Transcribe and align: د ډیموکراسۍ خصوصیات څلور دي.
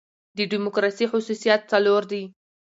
د 0.37 0.39
ډیموکراسۍ 0.51 1.05
خصوصیات 1.11 1.61
څلور 1.71 2.01
دي. 2.11 2.23